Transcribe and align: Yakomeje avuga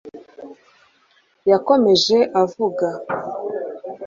Yakomeje 1.49 2.17
avuga 2.41 2.87